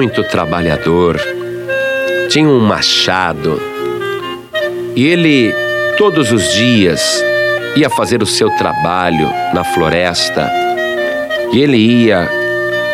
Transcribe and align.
muito 0.00 0.24
trabalhador, 0.24 1.20
tinha 2.30 2.48
um 2.48 2.58
machado 2.58 3.60
e 4.96 5.06
ele 5.06 5.54
todos 5.98 6.32
os 6.32 6.54
dias 6.54 7.22
ia 7.76 7.90
fazer 7.90 8.22
o 8.22 8.26
seu 8.26 8.48
trabalho 8.56 9.28
na 9.52 9.62
floresta 9.62 10.50
e 11.52 11.60
ele 11.60 11.76
ia 11.76 12.26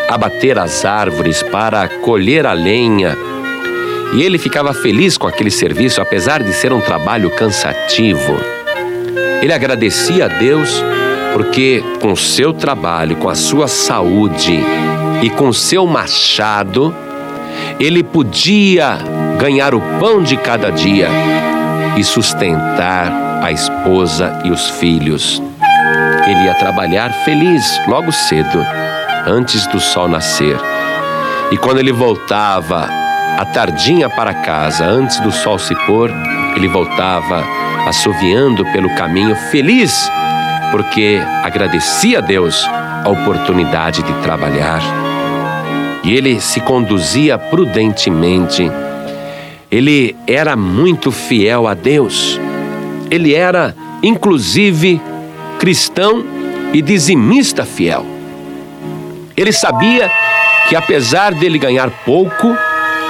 abater 0.09 0.59
as 0.59 0.85
árvores 0.85 1.45
para 1.45 1.87
colher 1.87 2.45
a 2.45 2.53
lenha. 2.53 3.17
E 4.13 4.25
ele 4.25 4.37
ficava 4.37 4.75
feliz 4.75 5.17
com 5.17 5.29
aquele 5.29 5.53
serviço, 5.53 6.01
apesar 6.01 6.43
de 6.43 6.53
ser 6.53 6.73
um 6.73 6.81
trabalho 6.81 7.31
cansativo. 7.31 8.37
Ele 9.41 9.53
agradecia 9.53 10.25
a 10.25 10.29
Deus 10.29 10.83
porque 11.35 11.85
com 12.01 12.11
o 12.11 12.17
seu 12.17 12.53
trabalho, 12.53 13.15
com 13.15 13.29
a 13.29 13.37
sua 13.37 13.69
saúde 13.69 14.59
e 15.23 15.31
com 15.31 15.53
seu 15.53 15.87
machado, 15.87 16.95
ele 17.81 18.03
podia 18.03 18.99
ganhar 19.39 19.75
o 19.75 19.81
pão 19.99 20.23
de 20.23 20.37
cada 20.37 20.71
dia 20.71 21.09
e 21.97 22.05
sustentar 22.05 23.43
a 23.43 23.51
esposa 23.51 24.41
e 24.45 24.51
os 24.51 24.69
filhos. 24.71 25.43
Ele 26.27 26.45
ia 26.45 26.55
trabalhar 26.55 27.11
feliz 27.25 27.81
logo 27.87 28.13
cedo, 28.13 28.65
antes 29.27 29.67
do 29.69 29.81
sol 29.81 30.09
nascer. 30.09 30.57
E 31.51 31.57
quando 31.57 31.79
ele 31.79 31.93
voltava 31.93 32.89
à 33.39 33.45
tardinha 33.45 34.09
para 34.09 34.35
casa, 34.35 34.85
antes 34.85 35.21
do 35.21 35.31
sol 35.31 35.59
se 35.59 35.75
pôr, 35.87 36.11
ele 36.57 36.69
voltava 36.69 37.45
assoviando 37.87 38.65
pelo 38.73 38.91
caminho 38.97 39.37
feliz, 39.51 40.11
porque 40.73 41.23
agradecia 41.45 42.19
a 42.19 42.21
Deus 42.21 42.67
a 43.07 43.09
oportunidade 43.09 44.03
de 44.03 44.13
trabalhar. 44.15 44.83
E 46.03 46.13
ele 46.13 46.41
se 46.41 46.61
conduzia 46.61 47.39
prudentemente. 47.39 48.71
Ele 49.71 50.17
era 50.27 50.57
muito 50.57 51.13
fiel 51.13 51.69
a 51.69 51.75
Deus. 51.75 52.41
Ele 53.09 53.33
era, 53.33 53.75
inclusive, 54.03 55.01
cristão 55.59 56.25
e 56.73 56.83
dizimista 56.83 57.65
fiel. 57.65 58.05
Ele 59.37 59.53
sabia 59.53 60.11
que 60.69 60.75
apesar 60.75 61.33
dele 61.33 61.59
ganhar 61.59 61.91
pouco, 62.05 62.57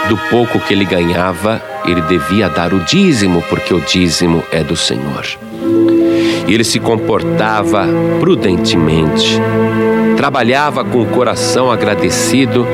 do 0.08 0.16
pouco 0.28 0.60
que 0.60 0.74
ele 0.74 0.84
ganhava, 0.84 1.62
ele 1.86 2.02
devia 2.02 2.50
dar 2.50 2.74
o 2.74 2.80
dízimo, 2.80 3.42
porque 3.48 3.72
o 3.72 3.80
dízimo 3.80 4.44
é 4.52 4.62
do 4.62 4.76
Senhor. 4.76 5.26
E 6.46 6.54
ele 6.54 6.64
se 6.64 6.78
comportava 6.78 7.86
prudentemente, 8.20 9.40
trabalhava 10.16 10.84
com 10.84 11.02
o 11.02 11.06
coração 11.06 11.70
agradecido 11.70 12.66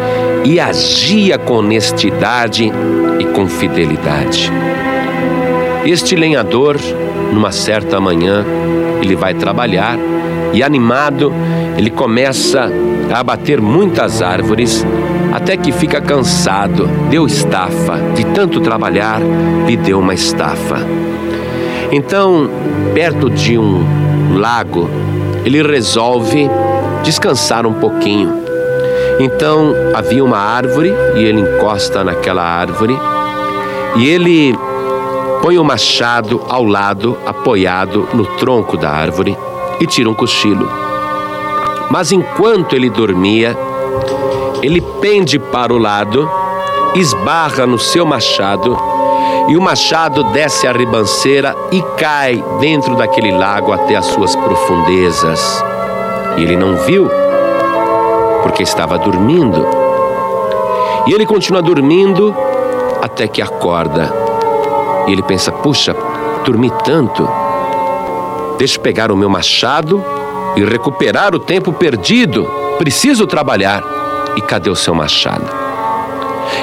e 0.45 0.61
agia 0.61 1.39
com 1.39 1.55
honestidade 1.55 2.71
e 3.19 3.25
com 3.27 3.47
fidelidade. 3.47 4.53
Este 5.85 6.15
lenhador, 6.15 6.77
numa 7.33 7.51
certa 7.51 8.01
manhã, 8.01 8.45
ele 9.01 9.17
vai 9.17 9.35
trabalhar 9.35 9.99
e, 10.53 10.63
animado, 10.63 11.33
ele 11.77 11.91
começa 11.91 12.71
a 13.13 13.19
abater 13.19 13.61
muitas 13.61 14.23
árvores 14.23 14.85
até 15.33 15.57
que 15.57 15.73
fica 15.73 16.01
cansado, 16.01 16.87
deu 17.11 17.27
estafa, 17.27 17.99
de 18.15 18.25
tanto 18.27 18.61
trabalhar, 18.61 19.21
lhe 19.67 19.77
deu 19.77 19.99
uma 19.99 20.15
estafa. 20.15 20.79
Então, 21.93 22.49
perto 22.95 23.29
de 23.29 23.59
um 23.59 24.39
lago, 24.39 24.89
ele 25.45 25.63
resolve 25.63 26.49
descansar 27.03 27.67
um 27.67 27.75
pouquinho. 27.75 28.43
Então 29.21 29.75
havia 29.95 30.25
uma 30.25 30.39
árvore 30.39 30.93
e 31.15 31.23
ele 31.23 31.41
encosta 31.41 32.03
naquela 32.03 32.43
árvore 32.43 32.99
e 33.97 34.09
ele 34.09 34.57
põe 35.43 35.59
o 35.59 35.65
machado 35.65 36.41
ao 36.49 36.65
lado, 36.65 37.19
apoiado 37.27 38.09
no 38.15 38.25
tronco 38.37 38.77
da 38.77 38.89
árvore, 38.89 39.37
e 39.81 39.87
tira 39.87 40.09
um 40.09 40.15
cochilo. 40.15 40.69
Mas 41.91 42.11
enquanto 42.13 42.75
ele 42.75 42.89
dormia, 42.89 43.57
ele 44.63 44.81
pende 45.01 45.39
para 45.39 45.75
o 45.75 45.79
lado, 45.79 46.31
esbarra 46.95 47.67
no 47.67 47.79
seu 47.79 48.07
machado, 48.07 48.79
e 49.49 49.57
o 49.57 49.61
machado 49.61 50.25
desce 50.25 50.67
a 50.67 50.73
ribanceira 50.73 51.55
e 51.71 51.83
cai 51.99 52.43
dentro 52.61 52.95
daquele 52.97 53.33
lago 53.33 53.73
até 53.73 53.97
as 53.97 54.07
suas 54.07 54.35
profundezas. 54.37 55.65
E 56.37 56.43
ele 56.43 56.57
não 56.57 56.77
viu, 56.77 57.11
porque 58.43 58.63
estava 58.63 58.99
dormindo. 58.99 59.67
E 61.07 61.13
ele 61.13 61.27
continua 61.27 61.61
dormindo 61.61 62.35
até 63.03 63.27
que 63.27 63.43
acorda 63.43 64.23
e 65.07 65.13
ele 65.13 65.23
pensa: 65.23 65.51
puxa, 65.51 65.95
dormi 66.45 66.71
tanto. 66.85 67.29
Deixa 68.59 68.77
eu 68.77 68.83
pegar 68.83 69.11
o 69.11 69.17
meu 69.17 69.29
machado 69.29 70.03
e 70.57 70.65
recuperar 70.65 71.35
o 71.35 71.39
tempo 71.39 71.73
perdido. 71.73 72.45
Preciso 72.79 73.27
trabalhar. 73.27 73.83
E 74.37 74.41
cadê 74.41 74.71
o 74.71 74.77
seu 74.77 74.95
machado? 74.95 75.62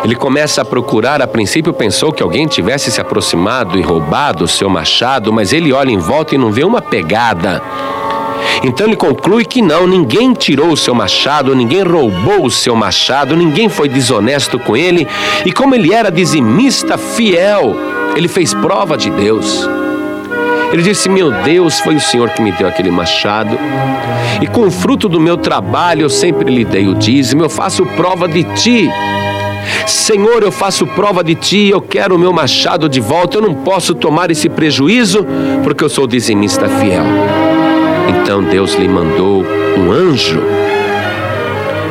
Ele 0.03 0.15
começa 0.15 0.61
a 0.61 0.65
procurar. 0.65 1.21
A 1.21 1.27
princípio 1.27 1.73
pensou 1.73 2.11
que 2.11 2.23
alguém 2.23 2.47
tivesse 2.47 2.91
se 2.91 3.01
aproximado 3.01 3.77
e 3.77 3.81
roubado 3.81 4.43
o 4.43 4.47
seu 4.47 4.69
machado, 4.69 5.31
mas 5.33 5.53
ele 5.53 5.73
olha 5.73 5.91
em 5.91 5.97
volta 5.97 6.35
e 6.35 6.37
não 6.37 6.51
vê 6.51 6.63
uma 6.63 6.81
pegada. 6.81 7.61
Então 8.63 8.87
ele 8.87 8.95
conclui 8.95 9.45
que 9.45 9.61
não, 9.61 9.87
ninguém 9.87 10.33
tirou 10.33 10.71
o 10.71 10.77
seu 10.77 10.93
machado, 10.93 11.55
ninguém 11.55 11.83
roubou 11.83 12.45
o 12.45 12.51
seu 12.51 12.75
machado, 12.75 13.35
ninguém 13.35 13.69
foi 13.69 13.87
desonesto 13.87 14.59
com 14.59 14.75
ele, 14.75 15.07
e 15.45 15.51
como 15.51 15.75
ele 15.75 15.93
era 15.93 16.11
dizimista 16.11 16.97
fiel, 16.97 17.75
ele 18.15 18.27
fez 18.27 18.53
prova 18.53 18.97
de 18.97 19.09
Deus. 19.09 19.67
Ele 20.71 20.83
disse: 20.83 21.09
Meu 21.09 21.31
Deus, 21.31 21.79
foi 21.79 21.95
o 21.95 22.01
Senhor 22.01 22.29
que 22.29 22.41
me 22.41 22.51
deu 22.51 22.67
aquele 22.67 22.91
machado, 22.91 23.57
e 24.41 24.47
com 24.47 24.67
o 24.67 24.71
fruto 24.71 25.09
do 25.09 25.19
meu 25.19 25.37
trabalho 25.37 26.03
eu 26.03 26.09
sempre 26.09 26.53
lhe 26.53 26.65
dei 26.65 26.87
o 26.87 26.95
dízimo, 26.95 27.43
eu 27.43 27.49
faço 27.49 27.85
prova 27.85 28.27
de 28.27 28.43
ti. 28.55 28.89
Senhor, 29.85 30.43
eu 30.43 30.51
faço 30.51 30.85
prova 30.85 31.23
de 31.23 31.35
ti, 31.35 31.69
eu 31.69 31.81
quero 31.81 32.15
o 32.15 32.19
meu 32.19 32.33
machado 32.33 32.87
de 32.87 32.99
volta, 32.99 33.37
eu 33.37 33.41
não 33.41 33.53
posso 33.53 33.93
tomar 33.93 34.31
esse 34.31 34.49
prejuízo, 34.49 35.25
porque 35.63 35.83
eu 35.83 35.89
sou 35.89 36.07
dizimista 36.07 36.67
fiel. 36.67 37.03
Então 38.09 38.43
Deus 38.43 38.75
lhe 38.75 38.87
mandou 38.87 39.45
um 39.77 39.91
anjo, 39.91 40.41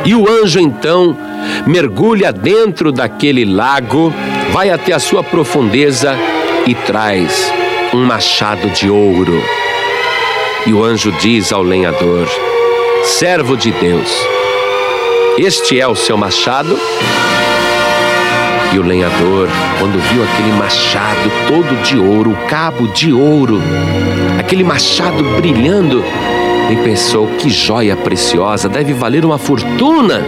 e 0.05 0.15
o 0.15 0.29
anjo 0.29 0.59
então 0.59 1.17
mergulha 1.65 2.31
dentro 2.31 2.91
daquele 2.91 3.45
lago 3.45 4.13
vai 4.51 4.69
até 4.69 4.93
a 4.93 4.99
sua 4.99 5.23
profundeza 5.23 6.17
e 6.65 6.73
traz 6.73 7.51
um 7.93 8.05
machado 8.05 8.69
de 8.69 8.89
ouro. 8.89 9.41
E 10.65 10.73
o 10.73 10.83
anjo 10.83 11.11
diz 11.13 11.51
ao 11.51 11.63
lenhador: 11.63 12.27
Servo 13.03 13.55
de 13.55 13.71
Deus, 13.71 14.11
este 15.37 15.79
é 15.79 15.87
o 15.87 15.95
seu 15.95 16.17
machado? 16.17 16.77
E 18.73 18.77
o 18.77 18.83
lenhador, 18.83 19.47
quando 19.79 19.99
viu 20.11 20.23
aquele 20.23 20.51
machado 20.53 21.31
todo 21.47 21.81
de 21.83 21.97
ouro, 21.97 22.31
o 22.31 22.47
cabo 22.47 22.87
de 22.87 23.11
ouro, 23.11 23.59
aquele 24.39 24.63
machado 24.63 25.23
brilhando, 25.37 26.03
ele 26.69 26.83
pensou: 26.83 27.27
que 27.37 27.49
joia 27.49 27.95
preciosa, 27.95 28.69
deve 28.69 28.93
valer 28.93 29.25
uma 29.25 29.37
fortuna. 29.37 30.23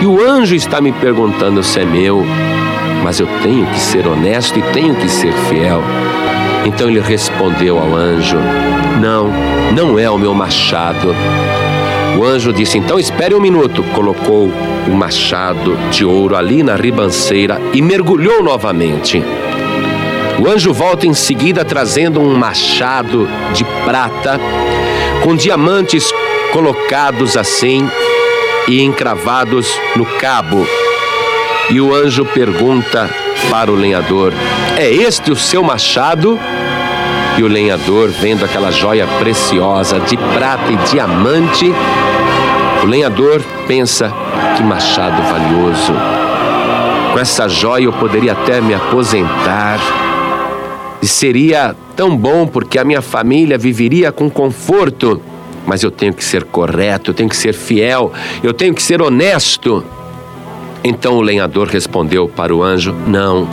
E 0.00 0.06
o 0.06 0.20
anjo 0.24 0.54
está 0.54 0.80
me 0.80 0.92
perguntando 0.92 1.62
se 1.62 1.80
é 1.80 1.84
meu 1.84 2.24
mas 3.06 3.20
eu 3.20 3.28
tenho 3.40 3.64
que 3.66 3.78
ser 3.78 4.04
honesto 4.08 4.58
e 4.58 4.62
tenho 4.72 4.92
que 4.96 5.08
ser 5.08 5.32
fiel. 5.48 5.80
Então 6.64 6.88
ele 6.88 6.98
respondeu 6.98 7.78
ao 7.78 7.94
anjo: 7.94 8.36
Não, 9.00 9.30
não 9.72 9.96
é 9.96 10.10
o 10.10 10.18
meu 10.18 10.34
machado. 10.34 11.14
O 12.16 12.24
anjo 12.24 12.52
disse: 12.52 12.78
Então 12.78 12.98
espere 12.98 13.34
um 13.34 13.40
minuto. 13.40 13.82
Colocou 13.94 14.50
o 14.88 14.90
machado 14.90 15.76
de 15.90 16.04
ouro 16.04 16.34
ali 16.34 16.62
na 16.62 16.74
ribanceira 16.74 17.60
e 17.74 17.82
mergulhou 17.82 18.42
novamente. 18.42 19.22
O 20.38 20.48
anjo 20.48 20.72
volta 20.72 21.06
em 21.06 21.14
seguida 21.14 21.64
trazendo 21.64 22.20
um 22.20 22.34
machado 22.34 23.28
de 23.52 23.64
prata 23.84 24.40
com 25.22 25.34
diamantes 25.34 26.10
colocados 26.52 27.36
assim 27.36 27.88
e 28.68 28.82
encravados 28.82 29.68
no 29.94 30.06
cabo. 30.06 30.66
E 31.70 31.80
o 31.80 31.94
anjo 31.94 32.24
pergunta 32.24 33.10
para 33.50 33.70
o 33.70 33.74
lenhador: 33.74 34.32
É 34.76 34.90
este 34.90 35.30
o 35.30 35.36
seu 35.36 35.62
machado? 35.62 36.38
E 37.38 37.42
o 37.42 37.48
lenhador, 37.48 38.08
vendo 38.08 38.46
aquela 38.46 38.70
joia 38.70 39.06
preciosa 39.18 40.00
de 40.00 40.16
prata 40.16 40.72
e 40.72 40.76
diamante, 40.90 41.70
o 42.82 42.86
lenhador 42.86 43.42
pensa: 43.66 44.10
Que 44.56 44.62
machado 44.62 45.22
valioso! 45.22 45.92
Com 47.12 47.18
essa 47.18 47.46
joia 47.46 47.84
eu 47.84 47.92
poderia 47.92 48.32
até 48.32 48.60
me 48.60 48.72
aposentar. 48.72 49.78
E 51.02 51.06
seria 51.06 51.76
tão 51.94 52.16
bom 52.16 52.46
porque 52.46 52.78
a 52.78 52.84
minha 52.84 53.02
família 53.02 53.58
viveria 53.58 54.10
com 54.10 54.30
conforto. 54.30 55.20
Mas 55.66 55.82
eu 55.82 55.90
tenho 55.90 56.14
que 56.14 56.24
ser 56.24 56.44
correto, 56.44 57.10
eu 57.10 57.14
tenho 57.14 57.28
que 57.28 57.36
ser 57.36 57.52
fiel, 57.52 58.12
eu 58.42 58.54
tenho 58.54 58.72
que 58.72 58.82
ser 58.82 59.02
honesto. 59.02 59.84
Então 60.82 61.16
o 61.16 61.20
lenhador 61.20 61.68
respondeu 61.68 62.28
para 62.28 62.54
o 62.54 62.62
anjo: 62.62 62.94
Não, 63.06 63.46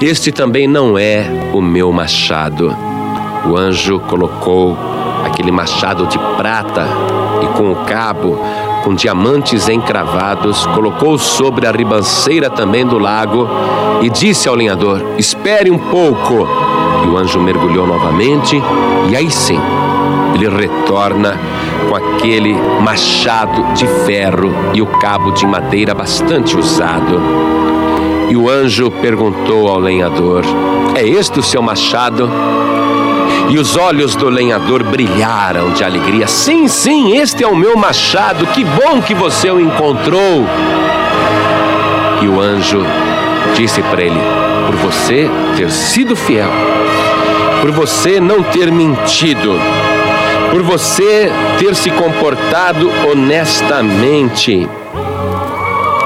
este 0.00 0.32
também 0.32 0.66
não 0.66 0.96
é 0.96 1.26
o 1.52 1.60
meu 1.60 1.92
machado. 1.92 2.91
O 3.44 3.56
anjo 3.56 3.98
colocou 4.00 4.76
aquele 5.24 5.50
machado 5.50 6.06
de 6.06 6.18
prata 6.36 6.86
e 7.42 7.46
com 7.56 7.72
o 7.72 7.76
cabo 7.84 8.38
com 8.82 8.94
diamantes 8.94 9.68
encravados, 9.68 10.66
colocou 10.66 11.16
sobre 11.16 11.66
a 11.66 11.70
ribanceira 11.70 12.50
também 12.50 12.84
do 12.84 12.98
lago 12.98 13.48
e 14.02 14.10
disse 14.10 14.48
ao 14.48 14.54
lenhador: 14.54 15.02
Espere 15.16 15.70
um 15.70 15.78
pouco. 15.78 16.46
E 17.04 17.06
o 17.06 17.16
anjo 17.16 17.40
mergulhou 17.40 17.86
novamente, 17.86 18.60
e 19.08 19.16
aí 19.16 19.30
sim, 19.30 19.58
ele 20.34 20.48
retorna 20.48 21.38
com 21.88 21.96
aquele 21.96 22.54
machado 22.80 23.72
de 23.74 23.86
ferro 24.04 24.52
e 24.72 24.82
o 24.82 24.86
cabo 24.86 25.30
de 25.32 25.46
madeira 25.46 25.94
bastante 25.94 26.56
usado. 26.56 27.20
E 28.28 28.36
o 28.36 28.48
anjo 28.48 28.90
perguntou 28.90 29.68
ao 29.68 29.78
lenhador: 29.78 30.42
É 30.94 31.06
este 31.06 31.38
o 31.38 31.42
seu 31.42 31.62
machado? 31.62 32.28
E 33.48 33.58
os 33.58 33.76
olhos 33.76 34.14
do 34.14 34.28
lenhador 34.28 34.82
brilharam 34.82 35.72
de 35.72 35.84
alegria. 35.84 36.26
Sim, 36.26 36.68
sim, 36.68 37.16
este 37.16 37.44
é 37.44 37.46
o 37.46 37.56
meu 37.56 37.76
machado. 37.76 38.46
Que 38.46 38.64
bom 38.64 39.02
que 39.02 39.14
você 39.14 39.50
o 39.50 39.60
encontrou. 39.60 40.46
E 42.22 42.28
o 42.28 42.40
anjo 42.40 42.82
disse 43.54 43.82
para 43.82 44.02
ele: 44.02 44.20
Por 44.66 44.76
você 44.76 45.28
ter 45.56 45.70
sido 45.70 46.16
fiel, 46.16 46.50
por 47.60 47.70
você 47.72 48.20
não 48.20 48.42
ter 48.42 48.70
mentido, 48.70 49.58
por 50.50 50.62
você 50.62 51.30
ter 51.58 51.74
se 51.74 51.90
comportado 51.90 52.90
honestamente. 53.10 54.68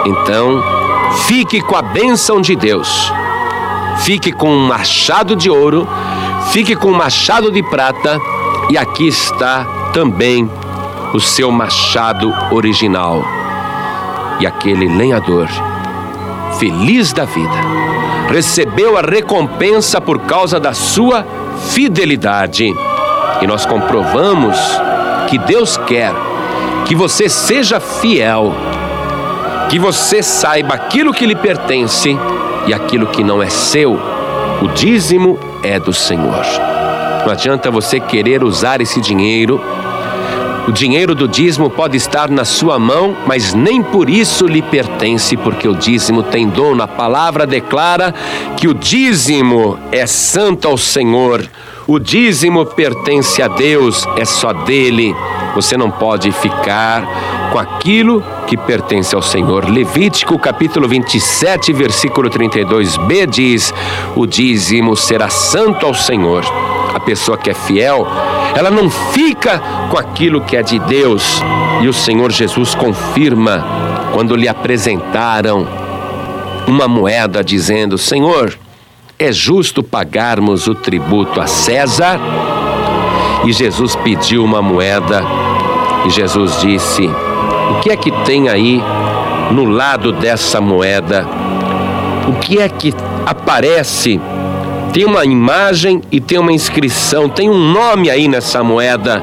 Então, 0.05 0.62
fique 1.27 1.61
com 1.61 1.77
a 1.77 1.83
bênção 1.83 2.41
de 2.41 2.56
Deus. 2.56 3.12
Fique 3.99 4.31
com 4.31 4.49
um 4.49 4.67
machado 4.67 5.35
de 5.35 5.50
ouro 5.50 5.88
Fique 6.51 6.75
com 6.75 6.89
o 6.89 6.97
machado 6.97 7.51
de 7.51 7.63
prata, 7.63 8.19
e 8.71 8.79
aqui 8.79 9.09
está 9.09 9.65
também 9.93 10.51
o 11.13 11.21
seu 11.21 11.51
machado 11.51 12.33
original. 12.51 13.23
E 14.41 14.47
aquele 14.47 14.87
lenhador, 14.89 15.49
feliz 16.59 17.13
da 17.13 17.25
vida, 17.25 17.57
recebeu 18.29 18.97
a 18.99 19.01
recompensa 19.01 20.01
por 20.01 20.21
causa 20.21 20.59
da 20.59 20.73
sua 20.73 21.27
fidelidade. 21.71 22.75
E 23.41 23.47
nós 23.47 23.65
comprovamos 23.67 24.57
que 25.29 25.39
Deus 25.39 25.77
quer 25.87 26.13
que 26.87 26.95
você 26.95 27.29
seja 27.29 27.81
fiel, 27.81 28.55
que 29.69 29.79
você 29.79 30.23
saiba 30.23 30.75
aquilo 30.75 31.13
que 31.13 31.27
lhe 31.27 31.35
pertence 31.35 32.17
e 32.67 32.73
aquilo 32.73 33.09
que 33.09 33.25
não 33.25 33.43
é 33.43 33.49
seu. 33.49 33.99
O 34.63 34.69
dízimo 34.69 35.39
é 35.62 35.79
do 35.79 35.93
Senhor. 35.93 36.44
Não 37.25 37.32
adianta 37.32 37.70
você 37.70 37.99
querer 37.99 38.44
usar 38.44 38.81
esse 38.81 39.00
dinheiro. 39.00 39.61
O 40.69 40.73
dinheiro 40.73 41.14
do 41.14 41.29
dízimo 41.29 41.70
pode 41.70 41.97
estar 41.97 42.29
na 42.29 42.44
sua 42.44 42.79
mão, 42.79 43.17
mas 43.26 43.55
nem 43.55 43.82
por 43.82 44.11
isso 44.11 44.47
lhe 44.47 44.61
pertence, 44.61 45.37
porque 45.37 45.69
o 45.69 45.75
dízimo 45.75 46.23
tem 46.23 46.49
dono. 46.49 46.82
A 46.82 46.88
palavra 46.88 47.47
declara 47.47 48.14
que 48.56 48.67
o 48.67 48.75
dízimo 48.75 49.79
é 49.93 50.06
santo 50.06 50.67
ao 50.67 50.76
Senhor. 50.76 51.49
O 51.87 52.00
dízimo 52.00 52.67
pertence 52.67 53.41
a 53.41 53.47
Deus, 53.47 54.05
é 54.17 54.25
só 54.25 54.52
dele. 54.52 55.14
Você 55.55 55.76
não 55.76 55.91
pode 55.91 56.32
ficar 56.32 57.05
com 57.56 57.61
aquilo 57.61 58.23
que 58.47 58.55
pertence 58.55 59.14
ao 59.14 59.23
Senhor. 59.23 59.67
Levítico 59.67 60.38
capítulo 60.38 60.87
27, 60.87 61.73
versículo 61.73 62.29
32b 62.29 63.26
diz: 63.26 63.73
O 64.14 64.26
dízimo 64.26 64.94
será 64.94 65.31
santo 65.31 65.87
ao 65.87 65.94
Senhor. 65.94 66.44
A 66.93 67.00
pessoa 67.00 67.38
que 67.38 67.49
é 67.49 67.55
fiel, 67.55 68.06
ela 68.55 68.70
não 68.70 68.91
fica 68.91 69.58
com 69.91 69.97
aquilo 69.97 70.43
que 70.43 70.55
é 70.55 70.62
de 70.62 70.79
Deus. 70.81 71.41
E 71.81 71.88
o 71.88 71.94
Senhor 71.94 72.31
Jesus 72.31 72.75
confirma 72.75 73.64
quando 74.12 74.37
lhe 74.37 74.49
apresentaram 74.49 75.67
uma 76.67 76.87
moeda 76.87 77.43
dizendo: 77.43 77.97
Senhor, 77.97 78.55
é 79.19 79.32
justo 79.32 79.82
pagarmos 79.82 80.67
o 80.67 80.75
tributo 80.75 81.41
a 81.41 81.47
César? 81.47 82.20
E 83.47 83.52
Jesus 83.55 83.97
pediu 83.97 84.44
uma 84.44 84.61
moeda 84.61 85.23
e 86.05 86.11
Jesus 86.11 86.61
disse: 86.61 87.09
O 87.71 87.81
que 87.81 87.91
é 87.91 87.97
que 87.97 88.11
tem 88.25 88.49
aí 88.49 88.81
no 89.51 89.65
lado 89.65 90.13
dessa 90.13 90.61
moeda? 90.61 91.27
O 92.29 92.35
que 92.35 92.59
é 92.59 92.69
que 92.69 92.93
aparece? 93.25 94.21
Tem 94.93 95.05
uma 95.05 95.25
imagem 95.25 96.01
e 96.11 96.21
tem 96.21 96.39
uma 96.39 96.53
inscrição, 96.53 97.29
tem 97.29 97.51
um 97.51 97.59
nome 97.59 98.09
aí 98.09 98.29
nessa 98.29 98.63
moeda. 98.63 99.23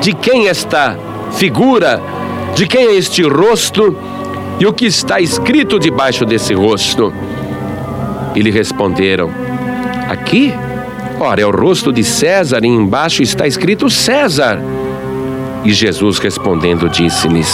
De 0.00 0.12
quem 0.12 0.48
esta 0.48 0.96
figura? 1.32 2.02
De 2.54 2.66
quem 2.66 2.88
é 2.88 2.94
este 2.94 3.22
rosto? 3.22 3.96
E 4.60 4.66
o 4.66 4.72
que 4.72 4.86
está 4.86 5.20
escrito 5.20 5.78
debaixo 5.78 6.24
desse 6.24 6.52
rosto? 6.52 7.12
E 8.34 8.40
lhe 8.40 8.50
responderam: 8.50 9.30
Aqui? 10.08 10.52
Ora, 11.20 11.40
é 11.40 11.46
o 11.46 11.50
rosto 11.50 11.92
de 11.92 12.04
César 12.04 12.64
e 12.64 12.68
embaixo 12.68 13.22
está 13.22 13.46
escrito 13.46 13.88
César. 13.88 14.60
E 15.64 15.72
Jesus 15.72 16.18
respondendo 16.18 16.88
disse-lhes: 16.88 17.52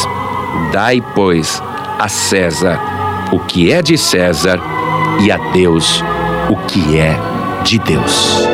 Dai, 0.73 1.03
pois, 1.15 1.63
a 1.99 2.09
César 2.09 2.81
o 3.33 3.39
que 3.41 3.73
é 3.73 3.83
de 3.83 3.99
César 3.99 4.61
e 5.21 5.31
a 5.31 5.37
Deus 5.53 6.03
o 6.49 6.57
que 6.67 6.97
é 6.97 7.19
de 7.65 7.79
Deus. 7.79 8.54